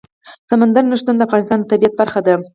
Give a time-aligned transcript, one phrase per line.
[0.49, 2.35] سمندر نه شتون د افغانستان د طبیعت برخه ده.